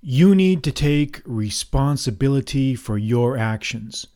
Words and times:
You 0.00 0.34
need 0.34 0.62
to 0.64 0.72
take 0.72 1.20
responsibility 1.24 2.74
for 2.74 2.96
your 2.96 3.36
actions. 3.36 4.06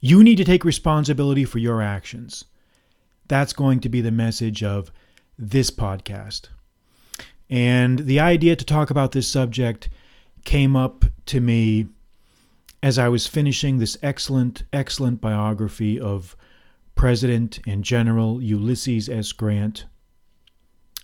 You 0.00 0.22
need 0.22 0.36
to 0.36 0.44
take 0.44 0.64
responsibility 0.64 1.44
for 1.44 1.58
your 1.58 1.82
actions. 1.82 2.44
That's 3.26 3.52
going 3.52 3.80
to 3.80 3.88
be 3.88 4.00
the 4.00 4.12
message 4.12 4.62
of 4.62 4.92
this 5.38 5.70
podcast. 5.70 6.48
And 7.50 8.00
the 8.00 8.20
idea 8.20 8.54
to 8.54 8.64
talk 8.64 8.90
about 8.90 9.12
this 9.12 9.28
subject 9.28 9.88
came 10.44 10.76
up 10.76 11.04
to 11.26 11.40
me 11.40 11.88
as 12.82 12.98
I 12.98 13.08
was 13.08 13.26
finishing 13.26 13.78
this 13.78 13.96
excellent, 14.02 14.64
excellent 14.72 15.20
biography 15.20 15.98
of 15.98 16.36
President 16.94 17.58
and 17.66 17.82
General 17.82 18.42
Ulysses 18.42 19.08
S. 19.08 19.32
Grant 19.32 19.86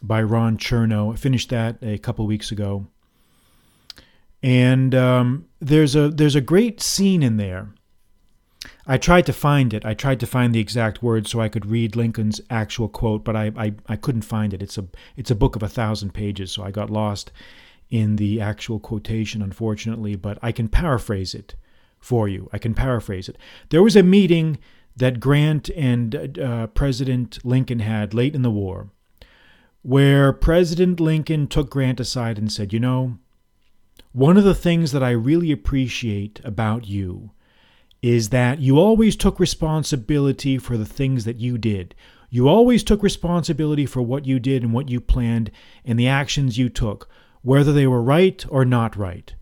by 0.02 0.22
Ron 0.22 0.56
Chernow. 0.56 1.12
I 1.12 1.16
finished 1.16 1.48
that 1.50 1.78
a 1.82 1.98
couple 1.98 2.26
weeks 2.26 2.52
ago. 2.52 2.86
And 4.42 4.94
um, 4.94 5.46
there's 5.60 5.94
a 5.94 6.08
there's 6.08 6.34
a 6.34 6.40
great 6.40 6.80
scene 6.80 7.22
in 7.22 7.36
there. 7.36 7.74
I 8.86 8.98
tried 8.98 9.26
to 9.26 9.32
find 9.32 9.72
it. 9.72 9.86
I 9.86 9.94
tried 9.94 10.20
to 10.20 10.26
find 10.26 10.54
the 10.54 10.60
exact 10.60 11.02
words 11.02 11.30
so 11.30 11.40
I 11.40 11.48
could 11.48 11.66
read 11.66 11.96
Lincoln's 11.96 12.40
actual 12.50 12.88
quote, 12.88 13.24
but 13.24 13.36
I, 13.36 13.52
I, 13.56 13.74
I 13.86 13.96
couldn't 13.96 14.22
find 14.22 14.52
it. 14.52 14.62
It's 14.62 14.78
a 14.78 14.86
it's 15.16 15.30
a 15.30 15.36
book 15.36 15.56
of 15.56 15.62
a 15.62 15.68
thousand 15.68 16.12
pages, 16.12 16.50
so 16.52 16.62
I 16.62 16.70
got 16.70 16.90
lost 16.90 17.30
in 17.88 18.16
the 18.16 18.40
actual 18.40 18.80
quotation, 18.80 19.42
unfortunately. 19.42 20.16
But 20.16 20.38
I 20.42 20.52
can 20.52 20.68
paraphrase 20.68 21.34
it 21.34 21.54
for 21.98 22.28
you. 22.28 22.48
I 22.52 22.58
can 22.58 22.74
paraphrase 22.74 23.28
it. 23.28 23.36
There 23.68 23.82
was 23.82 23.96
a 23.96 24.02
meeting 24.02 24.58
that 24.96 25.20
Grant 25.20 25.70
and 25.70 26.38
uh, 26.38 26.66
President 26.68 27.38
Lincoln 27.44 27.80
had 27.80 28.14
late 28.14 28.34
in 28.34 28.42
the 28.42 28.50
war, 28.50 28.90
where 29.82 30.32
President 30.32 30.98
Lincoln 31.00 31.46
took 31.46 31.70
Grant 31.70 32.00
aside 32.00 32.38
and 32.38 32.50
said, 32.50 32.72
"You 32.72 32.80
know." 32.80 33.18
One 34.12 34.36
of 34.36 34.44
the 34.44 34.54
things 34.54 34.92
that 34.92 35.02
I 35.02 35.10
really 35.10 35.52
appreciate 35.52 36.40
about 36.44 36.88
you 36.88 37.30
is 38.02 38.30
that 38.30 38.58
you 38.58 38.78
always 38.78 39.14
took 39.14 39.38
responsibility 39.38 40.58
for 40.58 40.76
the 40.76 40.86
things 40.86 41.24
that 41.24 41.36
you 41.36 41.58
did. 41.58 41.94
You 42.30 42.48
always 42.48 42.82
took 42.82 43.02
responsibility 43.02 43.86
for 43.86 44.02
what 44.02 44.24
you 44.24 44.38
did 44.38 44.62
and 44.62 44.72
what 44.72 44.88
you 44.88 45.00
planned 45.00 45.50
and 45.84 45.98
the 45.98 46.08
actions 46.08 46.56
you 46.56 46.68
took, 46.68 47.08
whether 47.42 47.72
they 47.72 47.86
were 47.86 48.02
right 48.02 48.44
or 48.48 48.64
not 48.64 48.96
right. 48.96 49.34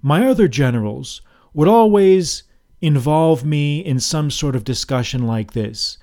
My 0.00 0.26
other 0.26 0.48
generals 0.48 1.20
would 1.52 1.68
always 1.68 2.44
involve 2.80 3.44
me 3.44 3.80
in 3.80 4.00
some 4.00 4.30
sort 4.30 4.56
of 4.56 4.64
discussion 4.64 5.26
like 5.26 5.52
this. 5.52 5.98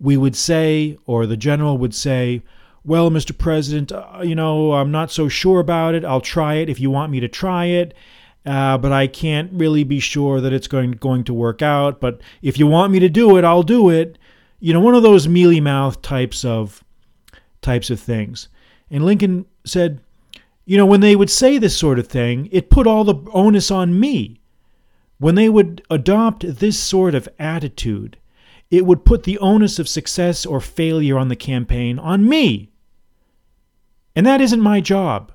We 0.00 0.16
would 0.16 0.36
say, 0.36 0.96
or 1.04 1.26
the 1.26 1.36
general 1.36 1.76
would 1.78 1.94
say, 1.94 2.42
well, 2.84 3.10
Mr. 3.10 3.36
President, 3.36 3.92
uh, 3.92 4.20
you 4.22 4.34
know, 4.34 4.72
I'm 4.72 4.90
not 4.90 5.10
so 5.10 5.28
sure 5.28 5.60
about 5.60 5.94
it. 5.94 6.04
I'll 6.04 6.20
try 6.20 6.54
it 6.54 6.68
if 6.68 6.80
you 6.80 6.90
want 6.90 7.12
me 7.12 7.20
to 7.20 7.28
try 7.28 7.66
it. 7.66 7.94
Uh, 8.44 8.76
but 8.76 8.90
I 8.90 9.06
can't 9.06 9.52
really 9.52 9.84
be 9.84 10.00
sure 10.00 10.40
that 10.40 10.52
it's 10.52 10.66
going 10.66 10.92
going 10.92 11.22
to 11.24 11.34
work 11.34 11.62
out. 11.62 12.00
But 12.00 12.20
if 12.42 12.58
you 12.58 12.66
want 12.66 12.92
me 12.92 12.98
to 12.98 13.08
do 13.08 13.36
it, 13.36 13.44
I'll 13.44 13.62
do 13.62 13.88
it. 13.88 14.18
You 14.58 14.72
know, 14.72 14.80
one 14.80 14.96
of 14.96 15.04
those 15.04 15.28
mealy 15.28 15.60
mouth 15.60 16.02
types 16.02 16.44
of 16.44 16.82
types 17.60 17.88
of 17.88 18.00
things. 18.00 18.48
And 18.90 19.04
Lincoln 19.04 19.46
said, 19.64 20.00
you 20.64 20.76
know, 20.76 20.86
when 20.86 21.00
they 21.00 21.14
would 21.14 21.30
say 21.30 21.56
this 21.58 21.76
sort 21.76 22.00
of 22.00 22.08
thing, 22.08 22.48
it 22.50 22.70
put 22.70 22.86
all 22.86 23.04
the 23.04 23.22
onus 23.32 23.70
on 23.70 23.98
me. 23.98 24.40
When 25.18 25.36
they 25.36 25.48
would 25.48 25.82
adopt 25.88 26.58
this 26.58 26.80
sort 26.80 27.14
of 27.14 27.28
attitude, 27.38 28.16
it 28.72 28.84
would 28.84 29.04
put 29.04 29.22
the 29.22 29.38
onus 29.38 29.78
of 29.78 29.88
success 29.88 30.44
or 30.44 30.60
failure 30.60 31.16
on 31.16 31.28
the 31.28 31.36
campaign 31.36 32.00
on 32.00 32.28
me. 32.28 32.71
And 34.14 34.26
that 34.26 34.40
isn't 34.40 34.60
my 34.60 34.80
job. 34.80 35.32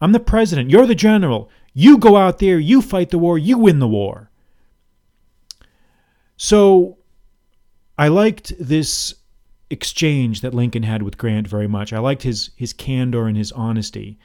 I'm 0.00 0.12
the 0.12 0.20
president. 0.20 0.70
You're 0.70 0.86
the 0.86 0.94
general. 0.94 1.50
You 1.72 1.98
go 1.98 2.16
out 2.16 2.38
there, 2.38 2.58
you 2.58 2.82
fight 2.82 3.10
the 3.10 3.18
war, 3.18 3.38
you 3.38 3.58
win 3.58 3.78
the 3.78 3.88
war. 3.88 4.30
So 6.36 6.98
I 7.98 8.08
liked 8.08 8.52
this 8.58 9.14
exchange 9.68 10.40
that 10.40 10.54
Lincoln 10.54 10.82
had 10.82 11.02
with 11.02 11.18
Grant 11.18 11.46
very 11.46 11.68
much. 11.68 11.92
I 11.92 11.98
liked 11.98 12.22
his 12.22 12.50
his 12.56 12.72
candor 12.72 13.26
and 13.26 13.36
his 13.36 13.52
honesty. 13.52 14.18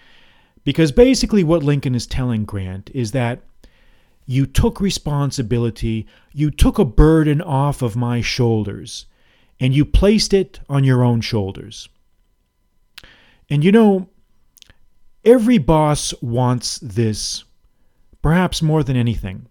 Because 0.63 0.91
basically 0.91 1.43
what 1.43 1.61
Lincoln 1.61 1.93
is 1.93 2.07
telling 2.07 2.43
Grant 2.43 2.89
is 2.93 3.11
that 3.11 3.41
you 4.25 4.47
took 4.47 4.81
responsibility, 4.81 6.07
you 6.33 6.49
took 6.49 6.79
a 6.79 6.85
burden 6.85 7.41
off 7.41 7.83
of 7.83 7.95
my 7.95 8.21
shoulders, 8.21 9.05
and 9.59 9.75
you 9.75 9.85
placed 9.85 10.33
it 10.33 10.59
on 10.67 10.83
your 10.83 11.03
own 11.03 11.21
shoulders. 11.21 11.87
And 13.49 13.63
you 13.63 13.71
know, 13.71 14.09
every 15.23 15.57
boss 15.57 16.13
wants 16.21 16.79
this, 16.79 17.43
perhaps 18.21 18.61
more 18.61 18.83
than 18.83 18.95
anything. 18.95 19.47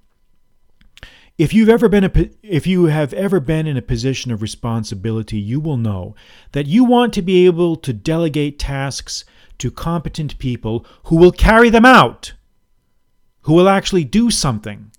If 1.37 1.53
you've 1.53 1.69
ever 1.69 1.89
been 1.89 2.05
a, 2.05 2.31
if 2.43 2.67
you 2.67 2.85
have 2.85 3.13
ever 3.13 3.41
been 3.41 3.67
in 3.67 3.77
a 3.77 3.83
position 3.83 4.31
of 4.31 4.41
responsibility, 4.41 5.39
you 5.39 5.59
will 5.59 5.77
know 5.77 6.15
that 6.53 6.67
you 6.67 6.85
want 6.85 7.13
to 7.15 7.23
be 7.23 7.47
able 7.47 7.75
to 7.77 7.93
delegate 7.93 8.59
tasks 8.59 9.25
to 9.59 9.71
competent 9.71 10.39
people 10.39 10.87
who 11.05 11.17
will 11.17 11.33
carry 11.33 11.71
them 11.71 11.85
out, 11.85 12.35
who 13.43 13.53
will 13.53 13.69
actually 13.69 14.05
do 14.05 14.31
something. 14.31 14.93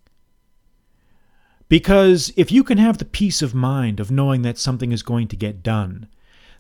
Because 1.70 2.34
if 2.36 2.52
you 2.52 2.64
can 2.64 2.78
have 2.78 2.98
the 2.98 3.06
peace 3.06 3.42
of 3.42 3.56
mind 3.56 4.00
of 4.00 4.12
knowing 4.12 4.42
that 4.44 4.58
something 4.58 4.92
is 4.92 5.04
going 5.04 5.28
to 5.30 5.36
get 5.36 5.64
done, 5.64 6.08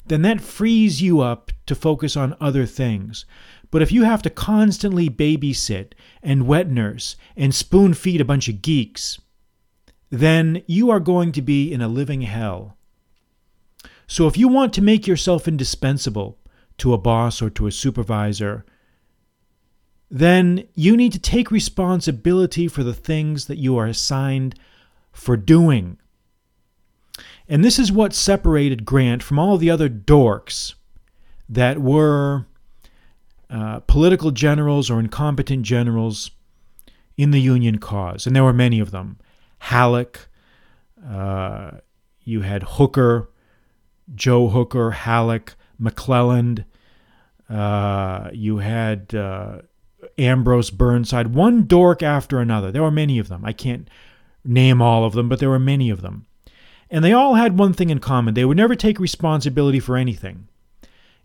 then 0.07 0.21
that 0.21 0.41
frees 0.41 1.01
you 1.01 1.21
up 1.21 1.51
to 1.65 1.75
focus 1.75 2.15
on 2.15 2.37
other 2.39 2.65
things. 2.65 3.25
But 3.71 3.81
if 3.81 3.91
you 3.91 4.03
have 4.03 4.21
to 4.21 4.29
constantly 4.29 5.09
babysit 5.09 5.93
and 6.21 6.47
wet 6.47 6.69
nurse 6.69 7.15
and 7.35 7.53
spoon 7.53 7.93
feed 7.93 8.21
a 8.21 8.25
bunch 8.25 8.47
of 8.47 8.61
geeks, 8.61 9.19
then 10.09 10.61
you 10.67 10.89
are 10.89 10.99
going 10.99 11.31
to 11.33 11.41
be 11.41 11.73
in 11.73 11.81
a 11.81 11.87
living 11.87 12.21
hell. 12.21 12.77
So 14.07 14.27
if 14.27 14.37
you 14.37 14.47
want 14.47 14.73
to 14.73 14.81
make 14.81 15.07
yourself 15.07 15.47
indispensable 15.47 16.37
to 16.77 16.93
a 16.93 16.97
boss 16.97 17.41
or 17.41 17.49
to 17.51 17.67
a 17.67 17.71
supervisor, 17.71 18.65
then 20.11 20.67
you 20.75 20.95
need 20.95 21.11
to 21.13 21.19
take 21.19 21.49
responsibility 21.49 22.67
for 22.67 22.83
the 22.83 22.93
things 22.93 23.47
that 23.47 23.57
you 23.57 23.77
are 23.77 23.87
assigned 23.87 24.55
for 25.11 25.35
doing. 25.35 25.97
And 27.47 27.63
this 27.63 27.77
is 27.77 27.91
what 27.91 28.13
separated 28.13 28.85
Grant 28.85 29.21
from 29.21 29.37
all 29.37 29.57
the 29.57 29.69
other 29.69 29.89
dorks 29.89 30.73
that 31.47 31.79
were 31.79 32.47
uh, 33.49 33.79
political 33.81 34.31
generals 34.31 34.89
or 34.89 34.99
incompetent 34.99 35.63
generals 35.63 36.31
in 37.17 37.31
the 37.31 37.39
Union 37.39 37.77
cause. 37.77 38.25
And 38.25 38.35
there 38.35 38.43
were 38.43 38.53
many 38.53 38.79
of 38.79 38.91
them. 38.91 39.19
Halleck, 39.59 40.27
uh, 41.07 41.71
you 42.23 42.41
had 42.41 42.63
Hooker, 42.63 43.29
Joe 44.13 44.49
Hooker, 44.49 44.91
Halleck, 44.91 45.53
McClellan, 45.77 46.65
uh, 47.49 48.29
you 48.33 48.57
had 48.57 49.13
uh, 49.13 49.61
Ambrose 50.17 50.71
Burnside, 50.71 51.33
one 51.33 51.65
dork 51.65 52.01
after 52.01 52.39
another. 52.39 52.71
There 52.71 52.81
were 52.81 52.91
many 52.91 53.19
of 53.19 53.27
them. 53.27 53.45
I 53.45 53.53
can't 53.53 53.87
name 54.43 54.81
all 54.81 55.05
of 55.05 55.13
them, 55.13 55.29
but 55.29 55.39
there 55.39 55.49
were 55.49 55.59
many 55.59 55.89
of 55.89 56.01
them. 56.01 56.25
And 56.89 57.03
they 57.03 57.13
all 57.13 57.35
had 57.35 57.57
one 57.57 57.73
thing 57.73 57.89
in 57.89 57.99
common 57.99 58.33
they 58.33 58.45
would 58.45 58.57
never 58.57 58.75
take 58.75 58.99
responsibility 58.99 59.79
for 59.79 59.97
anything. 59.97 60.47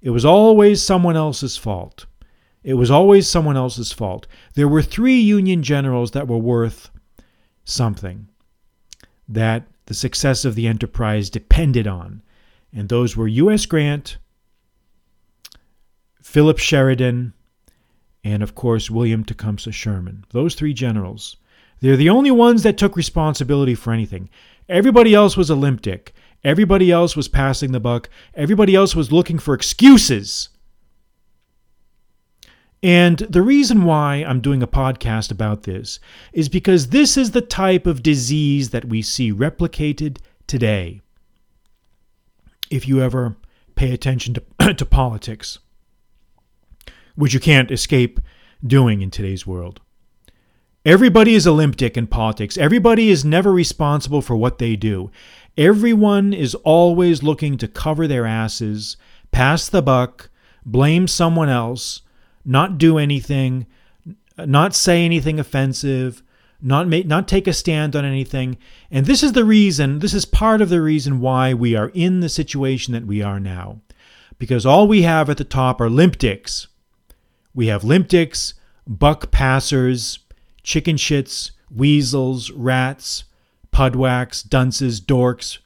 It 0.00 0.10
was 0.10 0.24
always 0.24 0.82
someone 0.82 1.16
else's 1.16 1.56
fault. 1.56 2.06
It 2.62 2.74
was 2.74 2.90
always 2.90 3.28
someone 3.28 3.56
else's 3.56 3.92
fault. 3.92 4.26
There 4.54 4.68
were 4.68 4.82
three 4.82 5.18
Union 5.18 5.62
generals 5.62 6.10
that 6.12 6.28
were 6.28 6.38
worth 6.38 6.90
something, 7.64 8.28
that 9.28 9.66
the 9.86 9.94
success 9.94 10.44
of 10.44 10.54
the 10.54 10.66
enterprise 10.66 11.30
depended 11.30 11.86
on. 11.86 12.22
And 12.72 12.88
those 12.88 13.16
were 13.16 13.28
U.S. 13.28 13.66
Grant, 13.66 14.18
Philip 16.22 16.58
Sheridan, 16.58 17.32
and 18.22 18.42
of 18.42 18.54
course 18.54 18.90
William 18.90 19.24
Tecumseh 19.24 19.72
Sherman. 19.72 20.24
Those 20.30 20.54
three 20.54 20.74
generals. 20.74 21.36
They're 21.80 21.96
the 21.96 22.10
only 22.10 22.30
ones 22.30 22.62
that 22.62 22.76
took 22.76 22.96
responsibility 22.96 23.74
for 23.74 23.92
anything. 23.92 24.28
Everybody 24.68 25.14
else 25.14 25.36
was 25.36 25.50
a 25.50 25.54
limp 25.54 25.82
dick. 25.82 26.14
Everybody 26.44 26.90
else 26.90 27.16
was 27.16 27.28
passing 27.28 27.72
the 27.72 27.80
buck. 27.80 28.08
Everybody 28.34 28.74
else 28.74 28.94
was 28.94 29.12
looking 29.12 29.38
for 29.38 29.54
excuses. 29.54 30.50
And 32.82 33.18
the 33.18 33.42
reason 33.42 33.84
why 33.84 34.16
I'm 34.16 34.40
doing 34.40 34.62
a 34.62 34.66
podcast 34.66 35.30
about 35.30 35.64
this 35.64 36.00
is 36.32 36.48
because 36.48 36.88
this 36.88 37.16
is 37.16 37.32
the 37.32 37.42
type 37.42 37.86
of 37.86 38.02
disease 38.02 38.70
that 38.70 38.86
we 38.86 39.02
see 39.02 39.32
replicated 39.32 40.18
today. 40.46 41.02
If 42.70 42.88
you 42.88 43.02
ever 43.02 43.36
pay 43.74 43.92
attention 43.92 44.34
to, 44.34 44.74
to 44.74 44.86
politics, 44.86 45.58
which 47.16 47.34
you 47.34 47.40
can't 47.40 47.70
escape 47.70 48.18
doing 48.66 49.02
in 49.02 49.10
today's 49.10 49.46
world. 49.46 49.80
Everybody 50.90 51.36
is 51.36 51.46
a 51.46 51.52
limp 51.52 51.76
dick 51.76 51.96
in 51.96 52.08
politics. 52.08 52.58
Everybody 52.58 53.10
is 53.10 53.24
never 53.24 53.52
responsible 53.52 54.20
for 54.20 54.34
what 54.34 54.58
they 54.58 54.74
do. 54.74 55.12
Everyone 55.56 56.32
is 56.32 56.56
always 56.56 57.22
looking 57.22 57.56
to 57.58 57.68
cover 57.68 58.08
their 58.08 58.26
asses, 58.26 58.96
pass 59.30 59.68
the 59.68 59.82
buck, 59.82 60.30
blame 60.66 61.06
someone 61.06 61.48
else, 61.48 62.02
not 62.44 62.76
do 62.76 62.98
anything, 62.98 63.66
not 64.36 64.74
say 64.74 65.04
anything 65.04 65.38
offensive, 65.38 66.24
not 66.60 66.88
make, 66.88 67.06
not 67.06 67.28
take 67.28 67.46
a 67.46 67.52
stand 67.52 67.94
on 67.94 68.04
anything. 68.04 68.58
And 68.90 69.06
this 69.06 69.22
is 69.22 69.30
the 69.30 69.44
reason, 69.44 70.00
this 70.00 70.12
is 70.12 70.24
part 70.24 70.60
of 70.60 70.70
the 70.70 70.82
reason 70.82 71.20
why 71.20 71.54
we 71.54 71.76
are 71.76 71.92
in 71.94 72.18
the 72.18 72.28
situation 72.28 72.94
that 72.94 73.06
we 73.06 73.22
are 73.22 73.38
now. 73.38 73.80
Because 74.40 74.66
all 74.66 74.88
we 74.88 75.02
have 75.02 75.30
at 75.30 75.36
the 75.36 75.44
top 75.44 75.80
are 75.80 75.88
limp 75.88 76.18
dicks. 76.18 76.66
We 77.54 77.68
have 77.68 77.84
limp 77.84 78.08
dicks, 78.08 78.54
buck 78.88 79.30
passers, 79.30 80.18
chicken 80.62 80.96
shits, 80.96 81.52
weasels, 81.70 82.50
rats, 82.50 83.24
pudwacks, 83.70 84.42
dunces, 84.42 85.00
dorks. 85.00 85.58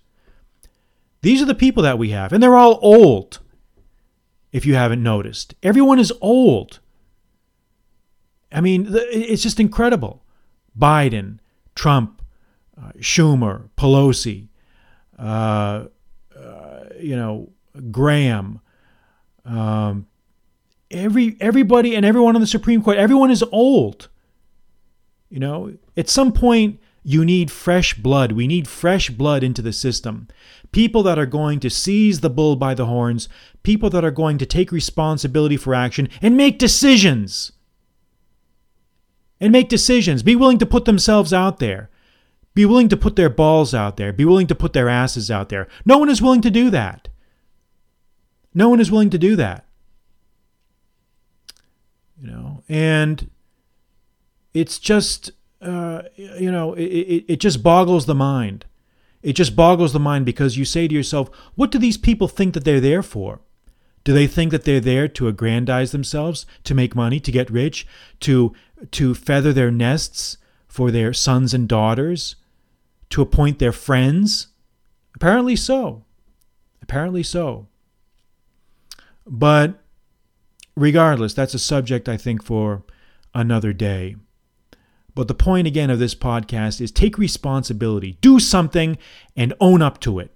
These 1.22 1.40
are 1.40 1.46
the 1.46 1.54
people 1.54 1.82
that 1.82 1.98
we 1.98 2.10
have, 2.10 2.32
and 2.32 2.42
they're 2.42 2.56
all 2.56 2.78
old. 2.82 3.40
If 4.52 4.66
you 4.66 4.74
haven't 4.74 5.02
noticed, 5.02 5.54
everyone 5.62 5.98
is 5.98 6.12
old. 6.20 6.78
I 8.52 8.60
mean, 8.60 8.86
it's 8.90 9.42
just 9.42 9.58
incredible. 9.58 10.22
Biden, 10.78 11.38
Trump, 11.74 12.22
uh, 12.80 12.92
Schumer, 12.98 13.68
Pelosi, 13.76 14.48
uh, 15.18 15.86
uh, 16.38 16.84
you 17.00 17.16
know, 17.16 17.50
Graham, 17.90 18.60
um, 19.44 20.06
every 20.90 21.36
everybody 21.40 21.96
and 21.96 22.06
everyone 22.06 22.34
on 22.34 22.40
the 22.40 22.46
Supreme 22.46 22.82
Court, 22.82 22.96
everyone 22.96 23.30
is 23.30 23.42
old. 23.50 24.08
You 25.30 25.40
know, 25.40 25.74
at 25.96 26.08
some 26.08 26.32
point 26.32 26.80
you 27.02 27.24
need 27.24 27.50
fresh 27.50 27.94
blood. 27.94 28.32
We 28.32 28.46
need 28.46 28.66
fresh 28.66 29.10
blood 29.10 29.42
into 29.42 29.62
the 29.62 29.72
system. 29.72 30.28
People 30.72 31.02
that 31.02 31.18
are 31.18 31.26
going 31.26 31.60
to 31.60 31.70
seize 31.70 32.20
the 32.20 32.30
bull 32.30 32.56
by 32.56 32.74
the 32.74 32.86
horns, 32.86 33.28
people 33.62 33.90
that 33.90 34.04
are 34.04 34.10
going 34.10 34.38
to 34.38 34.46
take 34.46 34.72
responsibility 34.72 35.56
for 35.56 35.74
action 35.74 36.08
and 36.22 36.36
make 36.36 36.58
decisions 36.58 37.52
and 39.40 39.52
make 39.52 39.68
decisions. 39.68 40.22
Be 40.22 40.36
willing 40.36 40.58
to 40.58 40.66
put 40.66 40.86
themselves 40.86 41.32
out 41.32 41.58
there. 41.58 41.90
Be 42.54 42.64
willing 42.64 42.88
to 42.88 42.96
put 42.96 43.16
their 43.16 43.28
balls 43.28 43.74
out 43.74 43.96
there. 43.96 44.12
Be 44.12 44.24
willing 44.24 44.46
to 44.46 44.54
put 44.54 44.72
their 44.72 44.88
asses 44.88 45.30
out 45.30 45.48
there. 45.48 45.68
No 45.84 45.98
one 45.98 46.08
is 46.08 46.22
willing 46.22 46.40
to 46.42 46.50
do 46.50 46.70
that. 46.70 47.08
No 48.54 48.68
one 48.68 48.80
is 48.80 48.90
willing 48.90 49.10
to 49.10 49.18
do 49.18 49.36
that. 49.36 49.66
You 52.20 52.28
know, 52.28 52.62
and 52.68 53.28
it's 54.54 54.78
just, 54.78 55.32
uh, 55.60 56.02
you 56.16 56.50
know, 56.50 56.74
it, 56.74 56.84
it, 56.84 57.24
it 57.28 57.40
just 57.40 57.62
boggles 57.62 58.06
the 58.06 58.14
mind. 58.14 58.64
It 59.22 59.34
just 59.34 59.56
boggles 59.56 59.92
the 59.92 60.00
mind 60.00 60.26
because 60.26 60.56
you 60.56 60.64
say 60.64 60.86
to 60.86 60.94
yourself, 60.94 61.30
what 61.54 61.70
do 61.70 61.78
these 61.78 61.96
people 61.96 62.28
think 62.28 62.54
that 62.54 62.64
they're 62.64 62.80
there 62.80 63.02
for? 63.02 63.40
Do 64.04 64.12
they 64.12 64.26
think 64.26 64.50
that 64.52 64.64
they're 64.64 64.80
there 64.80 65.08
to 65.08 65.28
aggrandize 65.28 65.90
themselves, 65.90 66.44
to 66.64 66.74
make 66.74 66.94
money, 66.94 67.18
to 67.20 67.32
get 67.32 67.50
rich, 67.50 67.86
to 68.20 68.52
to 68.90 69.14
feather 69.14 69.52
their 69.52 69.70
nests 69.70 70.36
for 70.68 70.90
their 70.90 71.14
sons 71.14 71.54
and 71.54 71.66
daughters, 71.66 72.36
to 73.10 73.22
appoint 73.22 73.58
their 73.58 73.72
friends? 73.72 74.48
Apparently 75.14 75.56
so. 75.56 76.04
Apparently 76.82 77.22
so. 77.22 77.66
But 79.26 79.82
regardless, 80.76 81.32
that's 81.32 81.54
a 81.54 81.58
subject 81.58 82.06
I 82.06 82.18
think 82.18 82.44
for 82.44 82.82
another 83.34 83.72
day. 83.72 84.16
But 85.14 85.28
the 85.28 85.34
point 85.34 85.66
again 85.66 85.90
of 85.90 85.98
this 85.98 86.14
podcast 86.14 86.80
is 86.80 86.90
take 86.90 87.18
responsibility, 87.18 88.18
do 88.20 88.40
something, 88.40 88.98
and 89.36 89.54
own 89.60 89.80
up 89.80 90.00
to 90.00 90.18
it. 90.18 90.32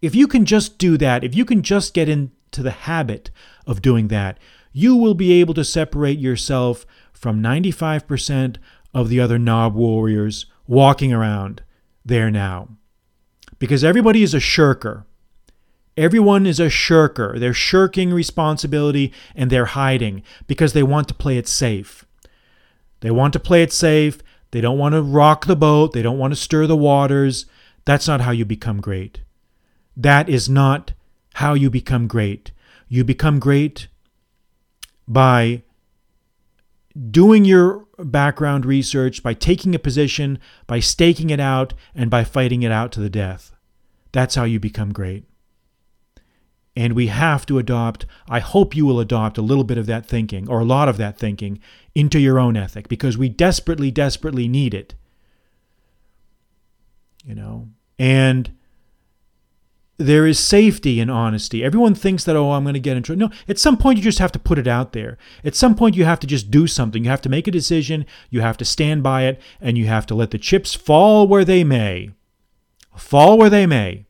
If 0.00 0.14
you 0.14 0.26
can 0.26 0.44
just 0.44 0.78
do 0.78 0.96
that, 0.98 1.24
if 1.24 1.34
you 1.34 1.44
can 1.44 1.62
just 1.62 1.94
get 1.94 2.08
into 2.08 2.62
the 2.62 2.70
habit 2.70 3.30
of 3.66 3.82
doing 3.82 4.08
that, 4.08 4.38
you 4.72 4.96
will 4.96 5.14
be 5.14 5.32
able 5.32 5.54
to 5.54 5.64
separate 5.64 6.18
yourself 6.18 6.86
from 7.12 7.42
95% 7.42 8.56
of 8.94 9.08
the 9.08 9.20
other 9.20 9.38
knob 9.38 9.74
warriors 9.74 10.46
walking 10.66 11.12
around 11.12 11.62
there 12.04 12.30
now. 12.30 12.68
Because 13.58 13.84
everybody 13.84 14.22
is 14.22 14.34
a 14.34 14.40
shirker. 14.40 15.06
Everyone 15.96 16.46
is 16.46 16.58
a 16.58 16.70
shirker. 16.70 17.38
They're 17.38 17.52
shirking 17.52 18.12
responsibility 18.12 19.12
and 19.36 19.50
they're 19.50 19.66
hiding 19.66 20.22
because 20.46 20.72
they 20.72 20.82
want 20.82 21.06
to 21.08 21.14
play 21.14 21.36
it 21.36 21.46
safe. 21.46 22.04
They 23.02 23.10
want 23.10 23.32
to 23.34 23.40
play 23.40 23.62
it 23.62 23.72
safe. 23.72 24.18
They 24.52 24.60
don't 24.60 24.78
want 24.78 24.94
to 24.94 25.02
rock 25.02 25.46
the 25.46 25.56
boat. 25.56 25.92
They 25.92 26.02
don't 26.02 26.18
want 26.18 26.32
to 26.32 26.40
stir 26.40 26.66
the 26.66 26.76
waters. 26.76 27.46
That's 27.84 28.08
not 28.08 28.22
how 28.22 28.30
you 28.30 28.44
become 28.44 28.80
great. 28.80 29.20
That 29.96 30.28
is 30.28 30.48
not 30.48 30.92
how 31.34 31.54
you 31.54 31.68
become 31.68 32.06
great. 32.06 32.52
You 32.88 33.04
become 33.04 33.38
great 33.38 33.88
by 35.08 35.62
doing 37.10 37.44
your 37.44 37.86
background 37.98 38.64
research, 38.64 39.22
by 39.22 39.34
taking 39.34 39.74
a 39.74 39.78
position, 39.78 40.38
by 40.66 40.78
staking 40.78 41.30
it 41.30 41.40
out, 41.40 41.74
and 41.94 42.10
by 42.10 42.22
fighting 42.22 42.62
it 42.62 42.72
out 42.72 42.92
to 42.92 43.00
the 43.00 43.10
death. 43.10 43.52
That's 44.12 44.34
how 44.34 44.44
you 44.44 44.60
become 44.60 44.92
great. 44.92 45.24
And 46.74 46.94
we 46.94 47.08
have 47.08 47.44
to 47.46 47.58
adopt, 47.58 48.06
I 48.28 48.40
hope 48.40 48.74
you 48.74 48.86
will 48.86 48.98
adopt 48.98 49.36
a 49.36 49.42
little 49.42 49.64
bit 49.64 49.76
of 49.76 49.86
that 49.86 50.06
thinking, 50.06 50.48
or 50.48 50.60
a 50.60 50.64
lot 50.64 50.88
of 50.88 50.96
that 50.96 51.18
thinking, 51.18 51.60
into 51.94 52.18
your 52.18 52.38
own 52.38 52.56
ethic, 52.56 52.88
because 52.88 53.18
we 53.18 53.28
desperately, 53.28 53.90
desperately 53.90 54.48
need 54.48 54.72
it. 54.72 54.94
You 57.24 57.34
know? 57.34 57.68
And 57.98 58.52
there 59.98 60.26
is 60.26 60.38
safety 60.38 60.98
in 60.98 61.10
honesty. 61.10 61.62
Everyone 61.62 61.94
thinks 61.94 62.24
that, 62.24 62.36
oh, 62.36 62.52
I'm 62.52 62.64
going 62.64 62.74
to 62.74 62.80
get 62.80 62.96
in 62.96 63.02
trouble. 63.02 63.28
No, 63.28 63.34
at 63.46 63.58
some 63.58 63.76
point, 63.76 63.98
you 63.98 64.02
just 64.02 64.18
have 64.18 64.32
to 64.32 64.38
put 64.38 64.58
it 64.58 64.66
out 64.66 64.92
there. 64.92 65.18
At 65.44 65.54
some 65.54 65.74
point, 65.74 65.96
you 65.96 66.04
have 66.04 66.20
to 66.20 66.26
just 66.26 66.50
do 66.50 66.66
something. 66.66 67.04
You 67.04 67.10
have 67.10 67.20
to 67.22 67.28
make 67.28 67.46
a 67.46 67.52
decision, 67.52 68.06
you 68.30 68.40
have 68.40 68.56
to 68.56 68.64
stand 68.64 69.02
by 69.02 69.26
it, 69.26 69.40
and 69.60 69.76
you 69.76 69.86
have 69.86 70.06
to 70.06 70.14
let 70.14 70.30
the 70.30 70.38
chips 70.38 70.74
fall 70.74 71.28
where 71.28 71.44
they 71.44 71.64
may. 71.64 72.10
Fall 72.96 73.38
where 73.38 73.50
they 73.50 73.66
may. 73.66 74.06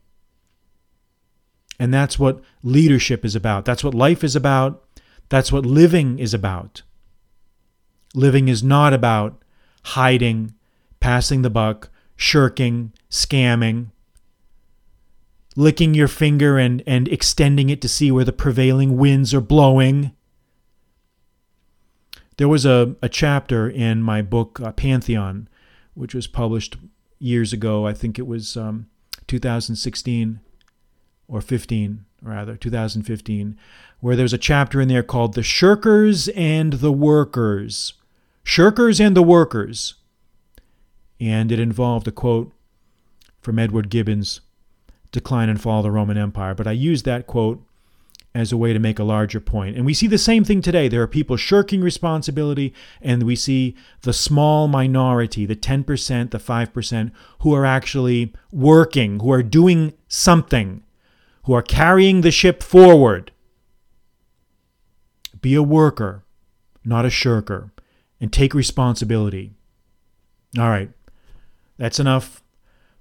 And 1.79 1.93
that's 1.93 2.19
what 2.19 2.41
leadership 2.63 3.25
is 3.25 3.35
about. 3.35 3.65
That's 3.65 3.83
what 3.83 3.95
life 3.95 4.23
is 4.23 4.37
about. 4.37 4.85
That's 5.29 5.51
what 5.51 5.67
living 5.67 6.19
is 6.19 6.35
about. 6.35 6.83
Living 8.15 8.49
is 8.49 8.63
not 8.63 8.93
about 8.93 9.43
hiding, 9.85 10.55
passing 11.01 11.43
the 11.43 11.51
buck, 11.51 11.89
shirking, 12.17 12.93
scamming 13.11 13.91
licking 15.57 15.95
your 15.95 16.09
finger 16.09 16.59
and, 16.59 16.83
and 16.87 17.09
extending 17.09 17.69
it 17.69 17.81
to 17.83 17.89
see 17.89 18.11
where 18.11 18.25
the 18.25 18.33
prevailing 18.33 18.97
winds 18.97 19.35
are 19.35 19.41
blowing. 19.41 20.13
There 22.39 22.49
was 22.49 22.65
a, 22.65 22.97
a 23.03 23.09
chapter 23.09 23.69
in 23.69 24.03
my 24.03 24.23
book, 24.23 24.61
uh, 24.61 24.73
Pantheon, 24.73 25.49
which 25.95 26.15
was 26.15 26.27
published 26.27 26.77
years 27.19 27.53
ago. 27.53 27.87
I 27.87 27.93
think 27.93 28.19
it 28.19 28.27
was 28.27 28.57
um, 28.57 28.89
2016 29.27 30.41
or 31.33 31.41
15, 31.41 32.05
rather, 32.21 32.57
2015, 32.57 33.57
where 34.01 34.15
there's 34.15 34.35
a 34.35 34.39
chapter 34.39 34.83
in 34.83 34.89
there 34.89 35.03
called 35.03 35.33
The 35.33 35.41
Shirkers 35.41 36.31
and 36.37 36.75
the 36.75 36.93
Workers. 36.93 37.95
Shirkers 38.45 39.01
and 39.01 39.17
the 39.17 39.23
Workers. 39.23 39.95
And 41.19 41.51
it 41.51 41.59
involved 41.59 42.07
a 42.07 42.13
quote 42.13 42.53
from 43.41 43.59
Edward 43.59 43.89
Gibbon's 43.89 44.43
decline 45.11 45.49
and 45.49 45.59
fall 45.59 45.79
of 45.79 45.85
the 45.85 45.91
Roman 45.91 46.19
Empire. 46.19 46.55
But 46.55 46.67
I 46.67 46.73
use 46.73 47.05
that 47.05 47.27
quote 47.27 47.65
as 48.35 48.53
a 48.53 48.57
way 48.59 48.75
to 48.75 48.79
make 48.79 48.99
a 48.99 49.05
larger 49.05 49.41
point. 49.41 49.77
And 49.77 49.87
we 49.87 49.95
see 49.95 50.07
the 50.07 50.19
same 50.19 50.45
thing 50.45 50.61
today. 50.61 50.89
There 50.89 51.03
are 51.03 51.07
people 51.07 51.37
shirking 51.37 51.81
responsibility, 51.81 52.75
and 53.01 53.23
we 53.23 53.37
see 53.37 53.75
the 54.03 54.13
small 54.13 54.69
minority, 54.69 55.47
the 55.47 55.57
10%, 55.57 56.31
the 56.31 56.39
5%, 56.39 57.13
who 57.41 57.55
are 57.55 57.65
actually 57.65 58.35
working, 58.51 59.21
who 59.21 59.33
are 59.33 59.43
doing 59.43 59.95
something, 60.09 60.83
who 61.45 61.53
are 61.53 61.63
carrying 61.63 62.21
the 62.21 62.31
ship 62.31 62.63
forward. 62.63 63.33
Be 65.41 65.55
a 65.55 65.63
worker, 65.63 66.25
not 66.85 67.05
a 67.05 67.11
shirker, 67.11 67.73
and 68.21 68.33
take 68.33 68.55
responsibility. 68.55 69.53
All 70.59 70.69
right, 70.69 70.91
that's 71.79 71.99
enough. 71.99 72.43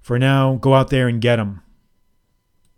For 0.00 0.18
now, 0.18 0.56
go 0.56 0.74
out 0.74 0.90
there 0.90 1.06
and 1.06 1.20
get 1.20 1.36
them. 1.36 1.62